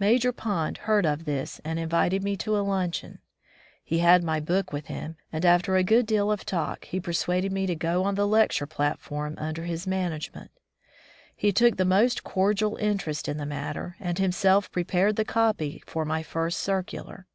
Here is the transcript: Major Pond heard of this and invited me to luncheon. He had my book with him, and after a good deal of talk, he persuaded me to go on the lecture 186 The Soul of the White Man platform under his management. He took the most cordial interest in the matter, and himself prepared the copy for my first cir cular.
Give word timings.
Major 0.00 0.32
Pond 0.32 0.78
heard 0.78 1.06
of 1.06 1.24
this 1.26 1.60
and 1.64 1.78
invited 1.78 2.24
me 2.24 2.36
to 2.38 2.50
luncheon. 2.56 3.20
He 3.84 4.00
had 4.00 4.24
my 4.24 4.40
book 4.40 4.72
with 4.72 4.86
him, 4.86 5.16
and 5.32 5.44
after 5.44 5.76
a 5.76 5.84
good 5.84 6.06
deal 6.06 6.32
of 6.32 6.44
talk, 6.44 6.86
he 6.86 6.98
persuaded 6.98 7.52
me 7.52 7.66
to 7.66 7.76
go 7.76 8.02
on 8.02 8.16
the 8.16 8.26
lecture 8.26 8.64
186 8.66 9.04
The 9.04 9.08
Soul 9.08 9.16
of 9.16 9.20
the 9.20 9.30
White 9.30 9.30
Man 9.30 9.36
platform 9.36 9.46
under 9.46 9.70
his 9.70 9.86
management. 9.86 10.50
He 11.36 11.52
took 11.52 11.76
the 11.76 11.84
most 11.84 12.24
cordial 12.24 12.76
interest 12.84 13.28
in 13.28 13.36
the 13.36 13.46
matter, 13.46 13.94
and 14.00 14.18
himself 14.18 14.72
prepared 14.72 15.14
the 15.14 15.24
copy 15.24 15.84
for 15.86 16.04
my 16.04 16.24
first 16.24 16.58
cir 16.58 16.82
cular. 16.82 17.26